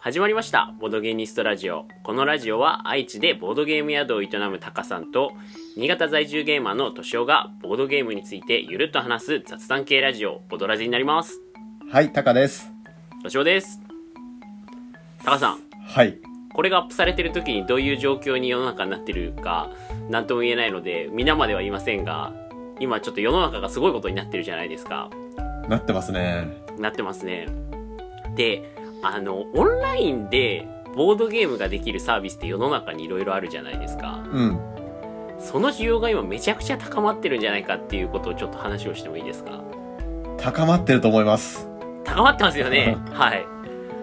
[0.00, 0.72] 始まりました。
[0.78, 1.84] ボードゲーニストラジオ。
[2.04, 5.32] このラジオは愛知でボードゲーム宿を営むタカさんと
[5.76, 11.40] 新潟在住ゲーマーのトシオがボードゲームについてゆるっと話す雑談系ラジオボドラジになります。
[11.90, 12.70] はい、タカです。
[13.24, 13.80] トシオです。
[15.24, 15.58] タカさん。
[15.88, 16.18] はい。
[16.54, 19.72] これがアップされてる時にどういう状況に世の中になってるか
[20.08, 22.32] 何とも言えないので皆までは言いませんが
[22.78, 25.10] 今ちょっと世の中がすごいことになってるじゃないですか。
[25.68, 26.56] なってますね。
[26.78, 27.48] なってますね。
[28.36, 30.66] であのオンラインで
[30.96, 34.24] ボードゲームができるサービスって世の中にいろいろあるじゃないですか。
[34.32, 34.58] うん。
[35.38, 39.62] その需要が今めちゃくちゃ高まってるんじゃないかっていうことをちょっと話をしてもいいですか？
[40.36, 41.68] 高まってると思います。
[42.04, 42.96] 高まってますよね。
[43.12, 43.46] はい。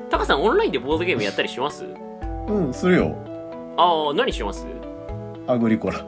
[0.10, 1.86] タカさんオンラインでボードゲームやったりします？
[2.48, 3.16] うん、するよ。
[3.78, 4.66] ああ何します？
[5.48, 6.06] アグリコラ。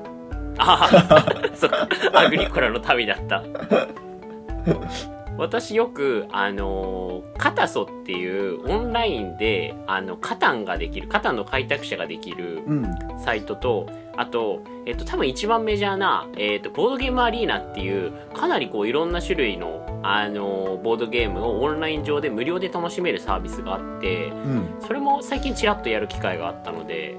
[0.60, 1.90] ああそっか。
[2.14, 3.44] アグリコラの旅だった
[5.38, 12.86] 私よくあのカタソっていうオンラインであのカタンができるカタンの開拓者ができるうん。
[13.20, 24.68] サイトとあと、えっと、多分一番メジャーな、えっと、ボードゲームアリーナっていうかなりこういろんな種類のあのボードゲームをオンライン上で無料で楽しめるサービスがあってうん。
[24.80, 27.18] それも最近ちらっとやる機会があったので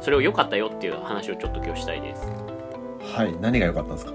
[0.00, 2.26] それを良かったよっていう話をちょっと今日したいです
[3.14, 3.34] はい。
[3.40, 4.12] 何が良かったんですか？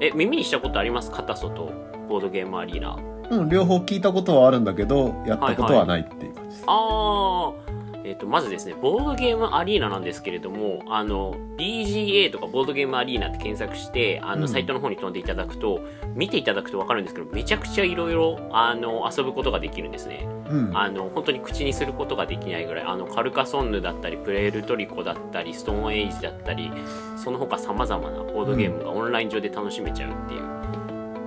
[0.00, 1.10] え耳にしたことあります？
[1.10, 1.72] カタソと
[2.08, 2.98] ボードゲームアリーナ。
[3.30, 6.64] うん、両方聞いたことはあるんだけど、やったことはないっていう感じです。
[6.66, 7.69] あー
[8.04, 14.48] えっ、とまずですねボードゲームアリーナなんですけれどもあの BGA とかボードゲームアリーナって検索してあの、うん。
[14.48, 15.80] サイトの方に飛んでいただくと
[16.14, 20.26] 見ていただくと分かるんですけどめちゃくちゃいろいろあの遊ぶことができるんですね。
[20.48, 20.76] うん。
[20.76, 26.72] あの本当に口にすることができないぐらいあのカルカソンヌだったりプレールトリコだったりストーンエイジだったり
[27.16, 30.40] その他さまざまなボードゲームがオンライン上で楽しめちゃうっていう、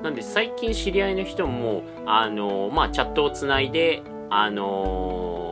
[0.04, 5.43] なんで最近知り合いの人もあの、まあ、チャットをつないであの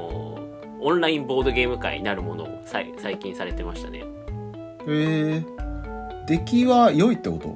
[0.82, 4.04] オンラインボードゲーム会なるものをさい最近されてましたね。
[4.88, 7.56] えー、出来は良いってこと？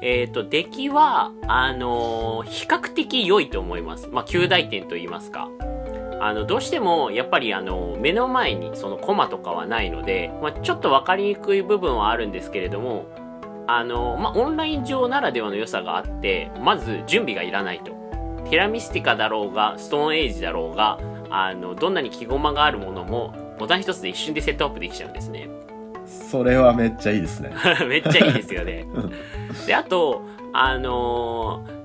[0.00, 4.08] えっ、と出来はあの比較的良いと思います。
[4.08, 5.48] まあ旧大点と言いますか。
[6.20, 13.06] あのどうしてもやっぱりあの目の前にそのコマとかはないので、まあ、ちょっと分かりにくい部分はあるんですけれども
[13.68, 17.92] あの、まあ、オンライン上ならではの良さがあってまず準備がいらないと。
[18.50, 20.98] ティラミスティカだろうがストーンエイジだろうが
[21.30, 25.48] あのどんなに木駒があるものもボタン一つで一瞬でセットアップできちゃうんですね
[26.06, 27.52] それはめっちゃいいですね。
[27.86, 28.86] めっちゃいいですよね。
[29.66, 30.22] で、あと、
[30.52, 31.78] あのー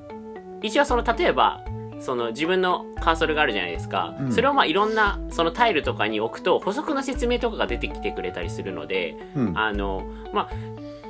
[0.64, 1.60] 一応その、例えば、
[2.00, 4.16] その自分のカーソルがあるじゃないですか。
[4.20, 9.58] うんそれをまあいろんなそのタイルとかに置くと補足の説明とかが出てきてくれたりするので、うん。
[9.58, 10.50] あの、まあ、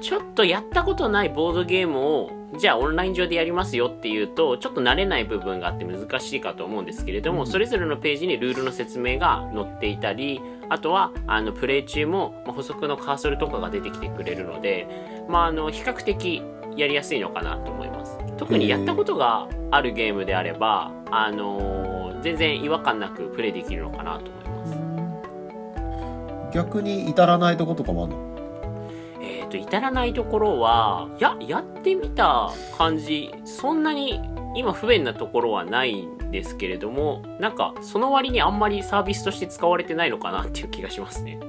[0.02, 14.88] ちょっとやったことないボードゲームを、じゃあオンライン上でやりますよっていうと、ちょっと慣れない部分があって難しいかと思うんですけれども、うんそれぞれのページにルールの説明が載っていたり、あとは、あの、プレイ中も、まあ補足のカーソルとかが出てきてくれるので、
[15.28, 16.42] まあ、あの、比較的
[16.78, 18.18] やりやすいのかなと思います。
[18.38, 24.66] 特にやったことがあるゲームであれば、あの全然違和感なくプレイできるのかなと思いま
[26.50, 26.54] す。
[26.54, 28.20] 逆に至らないとことかもあるの？
[28.20, 28.33] えー、
[29.54, 34.20] と至らないところはいややってみた感じそんなに
[34.56, 41.40] 今不便なところはないんですけれどもなんかその割にあんまりサービスとして使われてないのかなっていう気がしますね。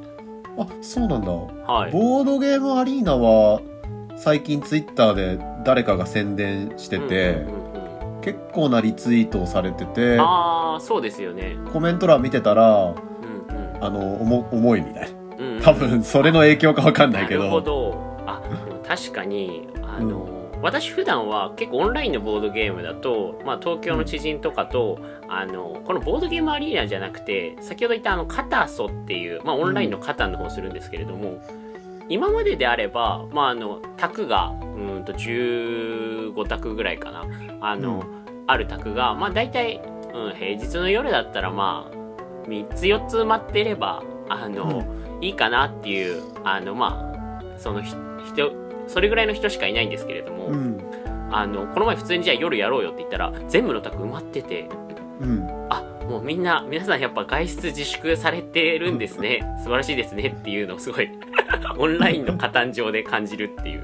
[0.59, 1.31] あ、そうなんだ。
[1.31, 1.93] はい。
[1.93, 3.60] ボードゲームアリーナは、
[4.16, 8.20] 最近ツイッターで誰かが宣伝してて、うんうんうんうん。
[8.20, 11.56] 結構なリツイートをされてて、ああそうですよね。
[11.72, 13.84] コメント欄見てたら、うんうん。
[13.84, 15.19] あの、重重いみたいな。
[15.38, 17.94] うんうん多分、それの影響かわかんないけど。
[18.86, 31.38] 確かにあの、私普段は結構オンラインのボードゲームだと、まあ、東京の知人とかと、あのこのボードゲームアリーナじゃなくて先ほど言ったあのカタソっていう、まあ、オンラインのカタンの方をするんですけれども、
[32.08, 37.24] 今までであれば、まあ、あの卓がうんと15卓ぐらいかな
[37.60, 38.04] あの、
[38.46, 39.82] ある卓が、まあ、大体、
[40.14, 44.84] うん、平日の夜だったらまあ3つ4つ埋まってればあの、
[45.20, 47.94] いいかなっていうあのまあそのひ
[48.32, 50.78] 人それぐらいの人しかいないんですけれども、うん。
[51.31, 54.69] あのこの前普通にじゃあ夜やろうよって言ったら全部の卓埋まってて
[55.20, 55.66] うん。
[55.70, 59.40] あもうみんな皆さんやっぱ外出自粛されてるんですね。
[59.58, 61.10] 素晴らしいですねっていうのをすごい
[61.78, 63.82] オンラインの加担上で感じるっていう。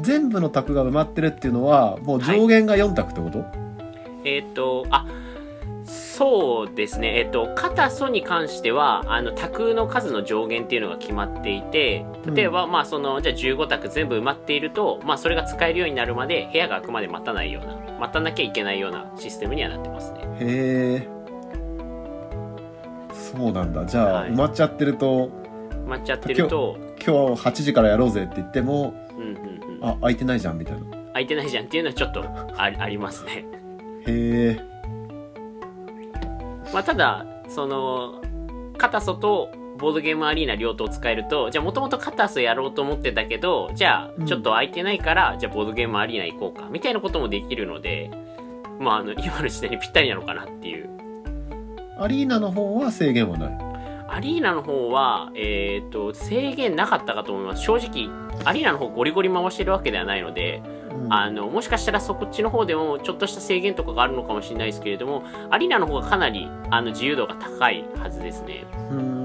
[0.00, 3.44] 全部の卓が埋まってるっていうのは、もう上限が4択ってこと、
[4.24, 5.06] えっ、とあ
[6.16, 7.18] そうですね。
[7.18, 20.20] えっ、と片素に関してはあの卓の数の上限っていうのが決まっていて例えば、まあそのじゃあ15卓全部埋まっていると、まあ、それが使えるようになるまで部屋が空くまで待たないような待たなきゃいけないようなシステムにはなってますね。
[20.38, 21.08] へえ。
[23.12, 23.84] そうなんだ。
[23.84, 24.30] じゃあ、はい。
[24.30, 25.30] 埋まっちゃってると
[25.70, 29.84] 埋まっちゃってると今日8時からやろうぜって言ってもうんうんうん。
[29.84, 30.90] あ空いてないじゃんみたいな。
[31.08, 33.44] 空いてないじゃんっていうのはちょっとあありますね。
[34.06, 34.73] へえ
[36.74, 38.20] まあただその
[38.76, 44.24] カタソとボードゲームアリーナ両党使えるとじゃあもともとカタソやろうと思ってたけどじゃうん。
[44.24, 48.10] あちょっと空いてないから、じゃあボードゲームアリーナ行こうかみたいなこともできるので
[48.78, 50.90] まああの今の時代にぴったりなのかなっていう。
[51.98, 53.58] アリーナの方は制限はない？
[54.08, 57.62] アリーナの方は、えっ、と、制限なかったかと思います。
[57.62, 58.08] 正直、
[58.44, 60.62] アリーナの方ゴリゴリ回してるわけではないので、
[60.94, 68.64] うんあの、もしかしたらそっちの方でもちょっとした制限とかがあるのかもしれないですけれども、アリーナの方がかなり、あの、自由度が高いはずですね。
[68.90, 69.24] うーん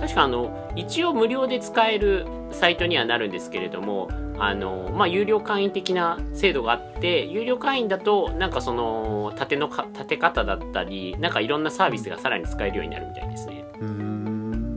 [0.00, 13.64] 確かあの、一応無料で使えるサイトにはなるんですけれども、あの、まあ、有料会員的な制度があって、有料会員だと、なんかその、縦のか、立て方だったり、なんかいろんなサービスがさらに使えるようになるみたいですね。
[13.80, 14.76] うーん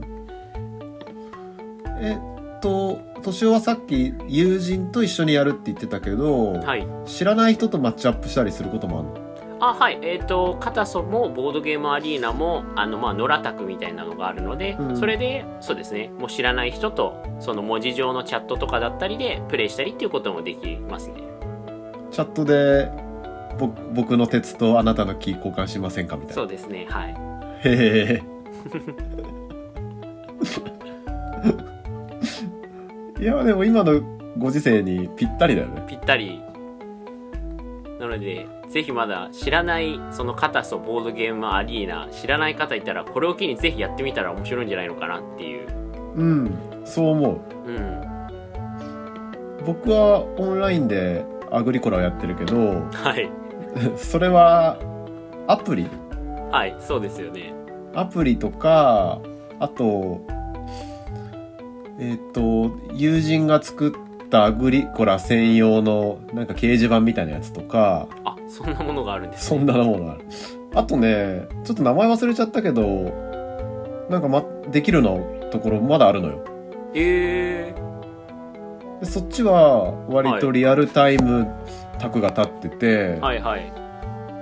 [2.00, 6.86] えっと敏夫はさっき友人と一緒にやるって言ってたけど、はい。
[7.06, 9.26] 知らない人とマッチアップしたりすることもあるの？
[9.58, 9.98] あはい。
[10.02, 14.96] えっ、とカタソもボードゲームアリーナもあのまあノラタクみたいなのがあるので、うん。
[14.96, 16.10] それでそうですね。
[16.18, 21.14] もう知らない人とその文字上のチャットとかだったりでプレイしたりっていうこともできますね。
[22.10, 22.90] チャットで
[23.58, 26.34] ぼ僕の鉄とあなたのキー交換しませんかみたいな。
[26.34, 26.86] そうですね。
[26.88, 27.14] はい。
[27.64, 28.22] へえ
[33.18, 34.00] いやでも今の
[34.38, 35.84] ご時世にぴったりだよね。
[35.88, 36.42] ぴったり。
[37.98, 45.68] なのでぜひまだ知らないそのカタソボードゲームアリーナ知らない方いたらこれを機にぜひやってみたら面白いんじゃないのかなっていう。
[46.14, 47.40] うんそう思う。
[47.68, 48.00] うん。
[49.64, 52.56] 僕はオンラインでアグリコラをやってるけど
[52.92, 53.30] はい。
[53.96, 54.78] それは
[55.46, 55.88] アプリ？
[56.52, 57.54] はいそうですよね。
[57.94, 59.20] アプリとか
[59.58, 60.20] あと
[61.98, 70.24] えっ、と友人が作ったアグリコラ専用のなんか掲示板みたいなやつとかあそんなものがあるんですそんなものがある。
[70.74, 72.82] あとねちょっと名前忘れちゃったけど
[74.10, 76.44] なんか、ま、できるのところまだあるのよ。
[76.94, 81.48] えー、でそっちは割とリアルタイム
[81.98, 83.72] 卓が立ってて、はいはい。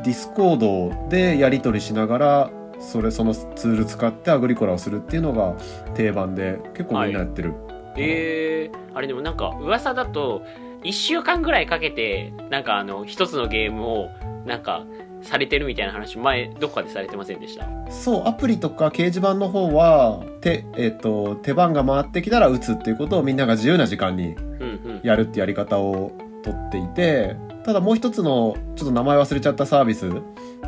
[0.04, 2.50] ディスコードでやり取りしながら
[2.80, 5.54] それそのツール使ってアグリコラをするっていうのが
[5.94, 7.54] 定番で結構みんなやってる、
[7.96, 10.42] えー、あれでもなんか噂だと
[10.82, 14.08] 1週間ぐらいかけてなんかあの一つのゲームを
[14.46, 14.84] なんか
[15.22, 17.66] されてるみたいな話前どこかでされてませんでした？
[17.90, 25.00] そうアプリとか掲示板の方は手,、えっと手番が回ってきたら打つっていうことをみんなが自由な時間にうんうん。
[25.02, 26.12] やるってやり方を
[26.42, 30.10] とっていてただもう一つのちょっと名前忘れちゃったサービス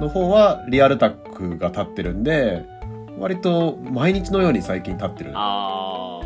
[0.01, 2.65] の方はリアルタックが立ってるんで
[3.19, 5.33] 割と毎日のように最近立ってる。
[5.35, 6.21] あ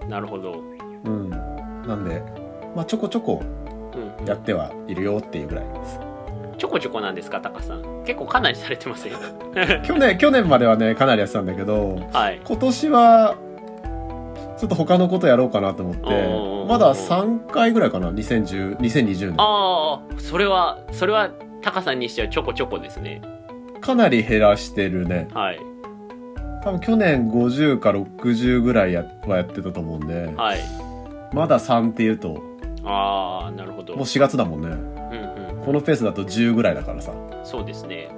[0.00, 0.62] ーなるほど、
[1.04, 1.30] うん。
[1.30, 2.22] なんで
[2.74, 3.42] まあちょこちょこ
[3.94, 4.26] うんうん。
[4.26, 6.00] やってはいるよっていうぐらいです。
[6.58, 8.02] ちょこちょこなんですかタカさん。
[8.04, 9.16] 結構かなりされてますよ。
[9.86, 12.40] 去年去年まではねかなりやってたんだけどはい。
[12.44, 13.36] 今年は
[14.58, 19.34] ちょっと他のことやろうかなと思ってまだ3回ぐらいかな2010 2020年。
[19.38, 21.30] ああそれはそれは
[21.68, 23.20] タカさんにしてはちょこちょこですね。
[23.82, 25.28] かなり減らしてるね。
[25.34, 25.60] はい。
[26.64, 30.32] 多分去年50か60ぐらいやはやってたと思うんで。
[30.34, 30.60] はい。
[31.34, 32.42] まだ3っていうと
[32.84, 33.94] ああなるほど。
[33.96, 34.68] もう4月だもんね。
[34.68, 37.12] うんうんこのペースだと10ぐらいだからさ。
[37.44, 38.08] そうですね。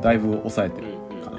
[0.00, 1.30] だいぶ抑えてるうんうんか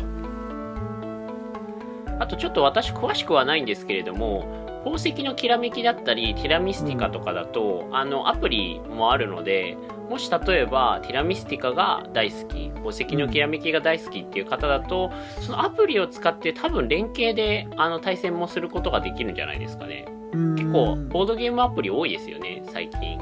[2.18, 4.44] なあとちょっと私詳しくはないんですけれども
[4.84, 9.76] 宝石のきらめきだったりティラミスティカとかだと、あのアプリもあるので
[10.10, 15.12] もし例えばティラミスティカが大好き宝石のきらめきが大好きっていう方だと、
[15.42, 20.06] そのアプリを使って多分連携であの対戦もすることができるんじゃないですかね。
[20.32, 23.20] 結結構ボードゲームアプリ多いですよね最近。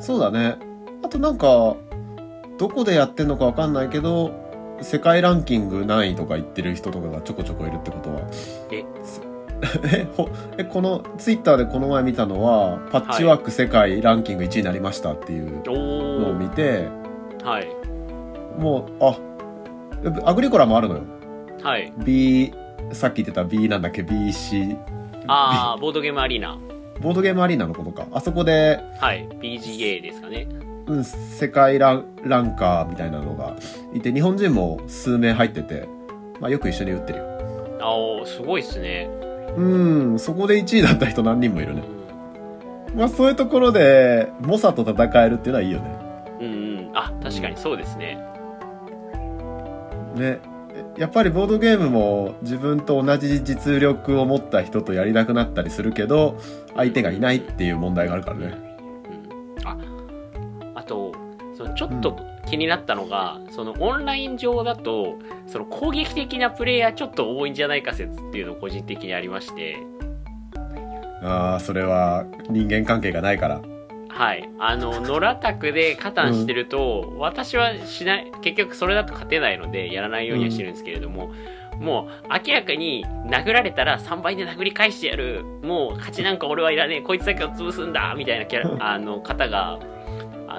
[0.00, 0.56] そうだね。
[1.02, 1.76] あとなんか
[2.58, 4.32] どこでやってんのかわかんないけど
[4.82, 8.20] 世界ランキング何位とか言ってる人とかがちょこちょこいるってことは。
[8.72, 9.29] えす
[9.84, 16.88] えほえこのツイッターでこの前見たのはパッチワーク世界ランキング1位になりましたっていうおのをお見て、
[17.44, 17.68] はい。
[18.58, 19.18] もうあ
[20.24, 21.02] アグリコラもあるのよ。
[21.62, 21.92] はい。
[21.98, 22.52] B
[22.92, 24.76] さっき言ってた B なんだっけ？BC
[25.26, 26.58] ああボードゲームアリーナ。
[27.00, 28.06] ボードゲームアリーナのことか。
[28.12, 29.26] あそこで、はい。
[29.40, 30.48] BGA ですかね。
[30.86, 33.56] うん、世界ランランカーみたいなのが
[33.94, 35.88] いて日本人も数名入ってて、
[36.40, 37.78] まあ、よく一緒に打ってるよ。
[37.80, 39.08] あおすごいっすね、
[39.56, 41.82] うんそこで1位だった人何人もいるね。
[41.94, 42.00] うん
[42.94, 45.98] まあそういうところで猛者と戦えるっていうのはいいよね。
[46.40, 46.90] うんうん。
[46.94, 48.18] あ確かにそうですね。
[50.16, 50.40] ね。
[50.96, 56.38] やっぱりボードゲームも自分と同じ実力を持った人とやりたくなったりするけど
[56.74, 58.58] 相手がいないっていう問題があるからね。
[59.58, 59.76] うん、あ
[60.74, 61.12] あと
[61.56, 62.18] そのちょっと
[62.50, 69.76] 気になったのが、そのオンライン上だとその攻撃的なプレイヤーちょっと多いんじゃないか説っていうの個人的にありまして。
[71.22, 73.60] ああそれは人間関係がないから。
[74.08, 74.50] はい。
[74.58, 81.30] あの野良卓で加担してると、私はしない結局それだと勝てないのでやらないようにはしてるんですけれども、
[81.78, 85.44] もう明らかに殴られたら3倍で殴り返してやる。
[85.62, 87.00] もう勝ちなんか俺はいらねえ。
[87.02, 88.14] こいつだけを潰すんだ。
[88.16, 89.78] みたいなキャラ あの方が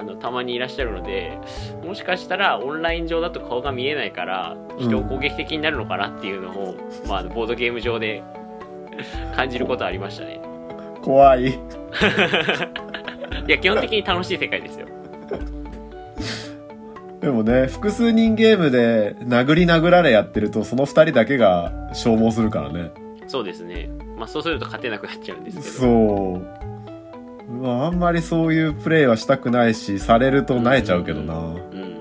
[0.01, 1.37] あのたまにいらっしゃるので
[1.83, 6.75] もしかしたらオンライン上だと顔が見えないから人を攻撃的になるのかなっていうのを、
[7.07, 8.23] まあ、ボードゲーム上で
[9.37, 10.41] 感じることありましたね。
[11.03, 11.49] 怖い。
[11.49, 11.53] い
[13.47, 14.87] や基本的に楽しい世界ですよ。
[17.21, 22.89] でもね複数人ゲームで殴り殴られやってるとその2人だけが消耗するからね。
[23.27, 23.87] そうですね。
[24.17, 25.69] まあそうすると勝てなくなっちゃうんですけど。
[25.69, 26.70] そう
[27.61, 31.35] まああんまりそういうプレイはしたくないしされると萎えちゃうけどな。
[31.37, 31.91] うん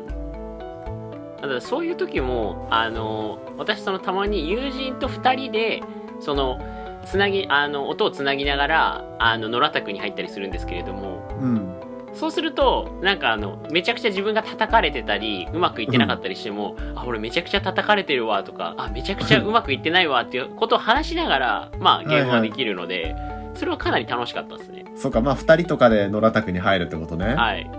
[1.40, 5.82] ただそういう時もあの私そのたまに友人と2人で
[6.20, 6.60] その
[7.06, 11.26] つなぎあの音をつなぎながらあの野良宅に入ったりするんですけれども。
[11.40, 11.76] うん。
[12.12, 23.14] そうするとなんかあのめちゃくちゃ自分が叩かれてたりうまくいってなかったりしても、あ俺めちゃくちゃ叩かれてるわとかあめちゃくちゃうまくいってないわっていうことを話しながらまあゲームができるので、
[23.60, 24.86] それはかなり楽しかったですね。
[24.96, 27.70] そうかまあ2人とかで野良宅に入るってことね、はい。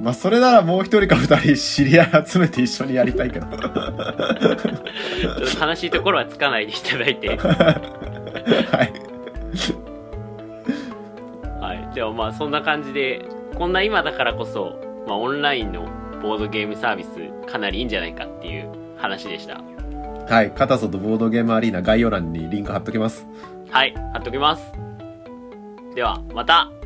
[0.00, 3.46] まあそれならもう1人か2人知り合い集めて一緒にやりたいけど。
[3.46, 3.72] ちょっ
[5.56, 7.36] と悲しいところはつかないでいただいて。
[7.38, 7.44] は
[8.82, 8.92] い。
[11.60, 15.88] はい、ではまあそんな感じでこんな今だからこそ、まあ、オンラインの
[16.22, 17.10] ボードゲームサービス
[17.48, 19.60] かなりいいんじゃないかっていう話でした。
[20.28, 20.50] はい。
[20.50, 23.28] カタソとボードゲームアリーナ概要欄にリンク貼っときます。
[23.70, 23.94] はい。
[24.12, 24.89] 貼っときます
[25.94, 26.79] ではまた。